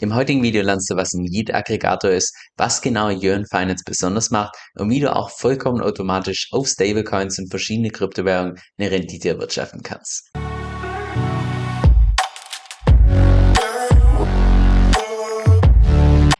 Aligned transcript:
Im 0.00 0.14
heutigen 0.14 0.44
Video 0.44 0.62
lernst 0.62 0.88
du, 0.90 0.94
was 0.94 1.12
ein 1.12 1.24
Yield-Aggregator 1.24 2.12
ist, 2.12 2.32
was 2.56 2.80
genau 2.80 3.10
Yearn 3.10 3.46
Finance 3.50 3.82
besonders 3.84 4.30
macht 4.30 4.54
und 4.76 4.90
wie 4.90 5.00
du 5.00 5.12
auch 5.12 5.28
vollkommen 5.28 5.80
automatisch 5.80 6.46
auf 6.52 6.68
Stablecoins 6.68 7.40
und 7.40 7.50
verschiedene 7.50 7.90
Kryptowährungen 7.90 8.60
eine 8.78 8.92
Rendite 8.92 9.30
erwirtschaften 9.30 9.82
kannst. 9.82 10.30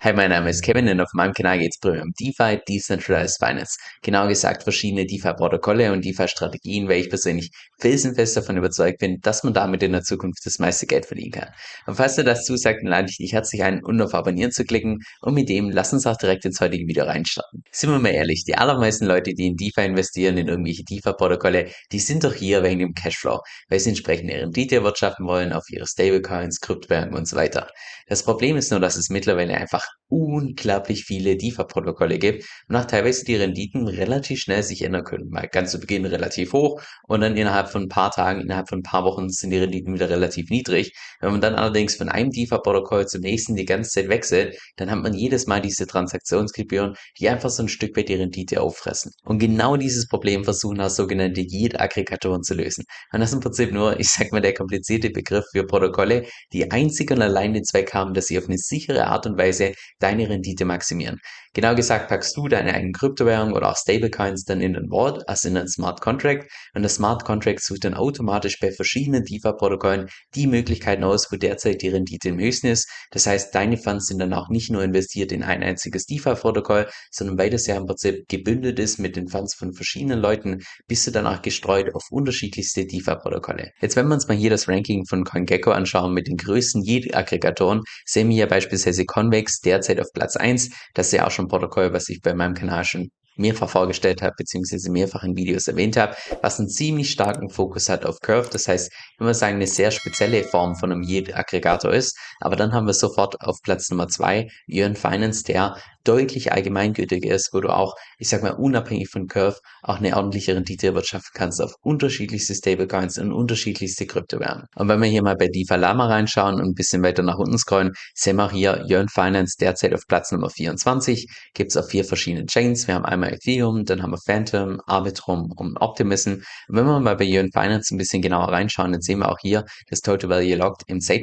Hi, 0.00 0.12
mein 0.12 0.30
Name 0.30 0.48
ist 0.48 0.62
Kevin 0.62 0.88
und 0.88 1.00
auf 1.00 1.12
meinem 1.12 1.32
Kanal 1.32 1.58
geht 1.58 1.72
es 1.74 1.80
primär 1.80 2.02
um 2.02 2.12
DeFi, 2.20 2.60
Decentralized 2.68 3.36
Finance. 3.44 3.76
Genauer 4.00 4.28
gesagt 4.28 4.62
verschiedene 4.62 5.04
DeFi-Protokolle 5.04 5.92
und 5.92 6.04
DeFi-Strategien, 6.04 6.88
weil 6.88 7.00
ich 7.00 7.08
persönlich 7.08 7.50
felsenfest 7.80 8.36
davon 8.36 8.56
überzeugt 8.56 9.00
bin, 9.00 9.18
dass 9.22 9.42
man 9.42 9.54
damit 9.54 9.82
in 9.82 9.90
der 9.90 10.02
Zukunft 10.02 10.46
das 10.46 10.60
meiste 10.60 10.86
Geld 10.86 11.04
verdienen 11.04 11.32
kann. 11.32 11.48
Und 11.88 11.96
falls 11.96 12.14
du 12.14 12.22
das 12.22 12.44
zusagt, 12.44 12.78
dann 12.80 12.90
lade 12.90 13.08
ich 13.10 13.16
dich 13.16 13.32
herzlich 13.32 13.64
ein, 13.64 13.82
um 13.82 14.00
auf 14.00 14.14
Abonnieren 14.14 14.52
zu 14.52 14.62
klicken 14.62 15.00
und 15.20 15.34
mit 15.34 15.48
dem 15.48 15.68
lass 15.68 15.92
uns 15.92 16.06
auch 16.06 16.16
direkt 16.16 16.44
ins 16.44 16.60
heutige 16.60 16.86
Video 16.86 17.04
reinstarten. 17.04 17.64
Sind 17.72 17.90
wir 17.90 17.98
mal 17.98 18.10
ehrlich, 18.10 18.44
die 18.44 18.54
allermeisten 18.54 19.04
Leute, 19.04 19.34
die 19.34 19.48
in 19.48 19.56
DeFi 19.56 19.84
investieren, 19.84 20.38
in 20.38 20.46
irgendwelche 20.46 20.84
DeFi-Protokolle, 20.84 21.72
die 21.90 21.98
sind 21.98 22.22
doch 22.22 22.34
hier 22.34 22.62
wegen 22.62 22.78
dem 22.78 22.94
Cashflow, 22.94 23.40
weil 23.68 23.80
sie 23.80 23.90
entsprechend 23.90 24.30
ihre 24.30 24.42
Rendite 24.42 24.76
erwirtschaften 24.76 25.26
wollen 25.26 25.52
auf 25.52 25.64
ihre 25.70 25.88
Stablecoins, 25.88 26.60
Kryptowährungen 26.60 27.16
und 27.16 27.26
so 27.26 27.34
weiter. 27.34 27.68
Das 28.06 28.22
Problem 28.22 28.56
ist 28.56 28.70
nur, 28.70 28.78
dass 28.78 28.96
es 28.96 29.10
mittlerweile 29.10 29.54
einfach 29.54 29.87
unglaublich 30.08 31.04
viele 31.04 31.36
DeFi-Protokolle 31.36 32.18
gibt 32.18 32.44
und 32.68 32.76
auch 32.76 32.86
teilweise 32.86 33.24
die 33.24 33.36
Renditen 33.36 33.86
relativ 33.86 34.40
schnell 34.40 34.62
sich 34.62 34.82
ändern 34.82 35.04
können. 35.04 35.28
Mal 35.28 35.48
ganz 35.48 35.70
zu 35.70 35.78
Beginn 35.80 36.06
relativ 36.06 36.52
hoch 36.52 36.80
und 37.06 37.20
dann 37.20 37.36
innerhalb 37.36 37.68
von 37.68 37.82
ein 37.82 37.88
paar 37.88 38.10
Tagen, 38.10 38.40
innerhalb 38.40 38.68
von 38.68 38.80
ein 38.80 38.82
paar 38.82 39.04
Wochen 39.04 39.28
sind 39.28 39.50
die 39.50 39.58
Renditen 39.58 39.94
wieder 39.94 40.08
relativ 40.08 40.48
niedrig. 40.50 40.92
Wenn 41.20 41.32
man 41.32 41.40
dann 41.40 41.54
allerdings 41.54 41.96
von 41.96 42.08
einem 42.08 42.30
DeFi-Protokoll 42.30 43.06
zum 43.06 43.20
nächsten 43.20 43.54
die 43.54 43.66
ganze 43.66 43.90
Zeit 43.90 44.08
wechselt, 44.08 44.58
dann 44.76 44.90
hat 44.90 44.98
man 44.98 45.12
jedes 45.12 45.46
Mal 45.46 45.60
diese 45.60 45.86
Transaktionsgebühren, 45.86 46.94
die 47.18 47.28
einfach 47.28 47.50
so 47.50 47.62
ein 47.62 47.68
Stück 47.68 47.96
weit 47.96 48.08
die 48.08 48.14
Rendite 48.14 48.62
auffressen. 48.62 49.12
Und 49.24 49.38
genau 49.38 49.76
dieses 49.76 50.08
Problem 50.08 50.44
versuchen 50.44 50.80
auch 50.80 50.90
sogenannte 50.90 51.42
Yield-Aggregatoren 51.42 52.42
zu 52.42 52.54
lösen. 52.54 52.84
Und 53.12 53.20
das 53.20 53.30
ist 53.30 53.34
im 53.34 53.40
Prinzip 53.40 53.72
nur, 53.72 54.00
ich 54.00 54.08
sag 54.08 54.32
mal, 54.32 54.40
der 54.40 54.54
komplizierte 54.54 55.10
Begriff 55.10 55.44
für 55.52 55.66
Protokolle, 55.66 56.24
die 56.52 56.70
einzig 56.70 57.10
und 57.10 57.20
allein 57.20 57.52
den 57.52 57.64
Zweck 57.64 57.92
haben, 57.92 58.14
dass 58.14 58.26
sie 58.26 58.38
auf 58.38 58.46
eine 58.46 58.58
sichere 58.58 59.06
Art 59.06 59.26
und 59.26 59.36
Weise 59.36 59.74
deine 59.98 60.28
Rendite 60.28 60.64
maximieren. 60.64 61.20
Genau 61.54 61.74
gesagt 61.74 62.08
packst 62.08 62.36
du 62.36 62.48
deine 62.48 62.74
eigenen 62.74 62.92
Kryptowährungen 62.92 63.54
oder 63.54 63.70
auch 63.70 63.76
Stablecoins 63.76 64.44
dann 64.44 64.60
in 64.60 64.74
den 64.74 64.90
Vault, 64.90 65.28
also 65.28 65.48
in 65.48 65.56
einen 65.56 65.68
Smart 65.68 66.00
Contract 66.00 66.50
und 66.74 66.82
das 66.82 66.96
Smart 66.96 67.24
Contract 67.24 67.60
sucht 67.60 67.84
dann 67.84 67.94
automatisch 67.94 68.58
bei 68.60 68.70
verschiedenen 68.70 69.24
DeFi-Protokollen 69.24 70.08
die 70.34 70.46
Möglichkeiten 70.46 71.04
aus, 71.04 71.32
wo 71.32 71.36
derzeit 71.36 71.82
die 71.82 71.88
Rendite 71.88 72.30
am 72.30 72.38
höchsten 72.38 72.68
ist. 72.68 72.88
Das 73.10 73.26
heißt, 73.26 73.54
deine 73.54 73.76
Funds 73.76 74.06
sind 74.06 74.18
dann 74.18 74.32
auch 74.32 74.48
nicht 74.48 74.70
nur 74.70 74.82
investiert 74.82 75.32
in 75.32 75.42
ein 75.42 75.62
einziges 75.62 76.06
DeFi-Protokoll, 76.06 76.88
sondern 77.10 77.38
weil 77.38 77.50
das 77.50 77.66
ja 77.66 77.76
im 77.76 77.86
Prinzip 77.86 78.28
gebündelt 78.28 78.78
ist 78.78 78.98
mit 78.98 79.16
den 79.16 79.28
Funds 79.28 79.54
von 79.54 79.72
verschiedenen 79.72 80.20
Leuten, 80.20 80.60
bist 80.86 81.06
du 81.06 81.10
dann 81.10 81.26
auch 81.26 81.42
gestreut 81.42 81.94
auf 81.94 82.04
unterschiedlichste 82.10 82.86
DeFi-Protokolle. 82.86 83.72
Jetzt, 83.80 83.96
wenn 83.96 84.08
wir 84.08 84.14
uns 84.14 84.28
mal 84.28 84.36
hier 84.36 84.50
das 84.50 84.68
Ranking 84.68 85.06
von 85.06 85.24
CoinGecko 85.24 85.70
anschauen 85.70 86.12
mit 86.12 86.28
den 86.28 86.36
größten 86.36 86.82
Yield-Aggregatoren, 86.82 87.82
sehen 88.04 88.28
wir 88.28 88.36
hier 88.36 88.48
beispielsweise 88.48 89.04
Convex 89.04 89.60
derzeit 89.60 90.00
auf 90.00 90.12
Platz 90.12 90.36
1. 90.36 90.70
Das 90.94 91.06
ist 91.06 91.12
ja 91.12 91.26
auch 91.26 91.30
schon 91.30 91.47
Protokoll, 91.48 91.92
was 91.92 92.08
ich 92.08 92.20
bei 92.22 92.34
meinem 92.34 92.54
Kanal 92.54 92.84
schon 92.84 93.10
mehrfach 93.38 93.70
vorgestellt 93.70 94.20
habe, 94.20 94.34
beziehungsweise 94.36 94.90
mehrfach 94.90 95.22
in 95.22 95.36
Videos 95.36 95.68
erwähnt 95.68 95.96
habe, 95.96 96.14
was 96.42 96.58
einen 96.58 96.68
ziemlich 96.68 97.10
starken 97.10 97.48
Fokus 97.48 97.88
hat 97.88 98.04
auf 98.04 98.18
Curve. 98.20 98.48
Das 98.50 98.68
heißt, 98.68 98.90
ich 98.92 99.20
würde 99.20 99.34
sagen, 99.34 99.56
eine 99.56 99.66
sehr 99.66 99.90
spezielle 99.90 100.44
Form 100.44 100.74
von 100.74 100.92
einem 100.92 101.02
Yield-Aggregator 101.02 101.92
ist. 101.92 102.18
Aber 102.40 102.56
dann 102.56 102.72
haben 102.72 102.86
wir 102.86 102.94
sofort 102.94 103.40
auf 103.40 103.58
Platz 103.62 103.90
Nummer 103.90 104.08
zwei 104.08 104.48
Yearn 104.66 104.96
Finance, 104.96 105.44
der 105.44 105.76
deutlich 106.08 106.52
allgemeingültiger 106.52 107.34
ist, 107.34 107.50
wo 107.52 107.60
du 107.60 107.68
auch, 107.68 107.94
ich 108.18 108.28
sag 108.28 108.42
mal, 108.42 108.52
unabhängig 108.52 109.10
von 109.10 109.26
Curve 109.26 109.58
auch 109.82 109.98
eine 109.98 110.16
ordentliche 110.16 110.56
Rendite 110.56 110.88
erwirtschaften 110.88 111.32
kannst 111.34 111.60
auf 111.60 111.74
unterschiedlichste 111.82 112.54
Stablecoins 112.54 113.18
und 113.18 113.32
unterschiedlichste 113.32 114.06
Kryptowährungen. 114.06 114.66
Und 114.74 114.88
wenn 114.88 115.00
wir 115.00 115.08
hier 115.08 115.22
mal 115.22 115.36
bei 115.36 115.48
DeFi 115.48 115.76
Lama 115.76 116.06
reinschauen 116.06 116.54
und 116.54 116.68
ein 116.68 116.74
bisschen 116.74 117.02
weiter 117.02 117.22
nach 117.22 117.38
unten 117.38 117.58
scrollen, 117.58 117.92
sehen 118.14 118.36
wir 118.36 118.50
hier 118.50 118.84
Yearn 118.88 119.08
Finance 119.08 119.56
derzeit 119.60 119.92
auf 119.92 120.06
Platz 120.08 120.32
Nummer 120.32 120.48
24, 120.48 121.28
gibt 121.54 121.72
es 121.72 121.76
auf 121.76 121.88
vier 121.88 122.04
verschiedenen 122.04 122.46
Chains. 122.46 122.86
Wir 122.86 122.94
haben 122.94 123.04
einmal 123.04 123.34
Ethereum, 123.34 123.84
dann 123.84 124.02
haben 124.02 124.12
wir 124.12 124.18
Phantom, 124.24 124.80
Arbitrum 124.86 125.52
und 125.56 125.76
Optimism. 125.76 126.30
Und 126.30 126.44
wenn 126.68 126.86
wir 126.86 127.00
mal 127.00 127.16
bei 127.16 127.24
Yearn 127.24 127.50
Finance 127.52 127.94
ein 127.94 127.98
bisschen 127.98 128.22
genauer 128.22 128.48
reinschauen, 128.48 128.92
dann 128.92 129.02
sehen 129.02 129.18
wir 129.18 129.30
auch 129.30 129.38
hier 129.40 129.64
das 129.90 130.00
Total 130.00 130.30
Value 130.30 130.56
Locked 130.56 130.84
im 130.86 131.00
Safe 131.00 131.18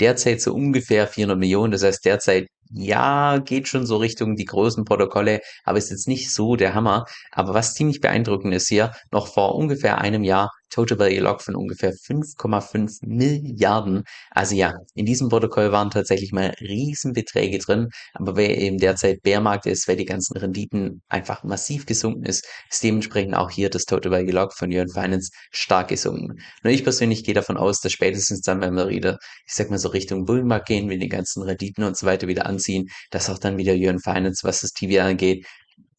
derzeit 0.00 0.40
so 0.40 0.54
ungefähr 0.54 1.06
400 1.06 1.38
Millionen. 1.38 1.72
Das 1.72 1.82
heißt 1.82 2.04
derzeit 2.04 2.48
ja, 2.70 3.38
geht 3.38 3.68
schon 3.68 3.86
so 3.86 3.96
Richtung 3.96 4.36
die 4.36 4.44
großen 4.44 4.84
Protokolle, 4.84 5.40
aber 5.64 5.78
ist 5.78 5.90
jetzt 5.90 6.08
nicht 6.08 6.32
so 6.32 6.56
der 6.56 6.74
Hammer. 6.74 7.04
Aber 7.32 7.54
was 7.54 7.74
ziemlich 7.74 8.00
beeindruckend 8.00 8.54
ist 8.54 8.68
hier, 8.68 8.92
noch 9.10 9.26
vor 9.28 9.54
ungefähr 9.54 9.98
einem 9.98 10.24
Jahr 10.24 10.50
Total 10.70 10.98
Value 10.98 11.20
Lock 11.20 11.42
von 11.42 11.54
ungefähr 11.56 11.92
5,5 11.92 13.06
Milliarden. 13.06 14.04
Also 14.30 14.54
ja, 14.54 14.74
in 14.94 15.06
diesem 15.06 15.28
Protokoll 15.28 15.72
waren 15.72 15.90
tatsächlich 15.90 16.32
mal 16.32 16.54
Riesenbeträge 16.60 17.58
drin, 17.58 17.88
aber 18.14 18.36
wer 18.36 18.58
eben 18.58 18.78
derzeit 18.78 19.22
Bärmarkt 19.22 19.66
ist, 19.66 19.88
weil 19.88 19.96
die 19.96 20.04
ganzen 20.04 20.36
Renditen 20.36 21.02
einfach 21.08 21.44
massiv 21.44 21.86
gesunken 21.86 22.24
ist, 22.24 22.46
ist 22.70 22.82
dementsprechend 22.82 23.34
auch 23.34 23.50
hier 23.50 23.70
das 23.70 23.84
Total 23.84 24.12
Value 24.12 24.32
Lock 24.32 24.54
von 24.54 24.70
Yearn 24.70 24.88
Finance 24.88 25.30
stark 25.50 25.88
gesunken. 25.88 26.40
Nur 26.62 26.72
ich 26.72 26.84
persönlich 26.84 27.24
gehe 27.24 27.34
davon 27.34 27.56
aus, 27.56 27.80
dass 27.80 27.92
spätestens 27.92 28.42
dann, 28.42 28.60
wenn 28.60 28.74
wir 28.74 28.88
wieder, 28.88 29.18
ich 29.46 29.54
sag 29.54 29.70
mal 29.70 29.78
so 29.78 29.88
Richtung 29.88 30.24
Bullenmarkt 30.24 30.68
gehen, 30.68 30.88
wenn 30.88 31.00
die 31.00 31.08
ganzen 31.08 31.42
Renditen 31.42 31.84
und 31.84 31.96
so 31.96 32.06
weiter 32.06 32.28
wieder 32.28 32.46
anziehen, 32.46 32.88
dass 33.10 33.30
auch 33.30 33.38
dann 33.38 33.56
wieder 33.56 33.74
Yearn 33.74 34.00
Finance, 34.00 34.46
was 34.46 34.60
das 34.60 34.72
TV 34.72 35.02
angeht, 35.02 35.46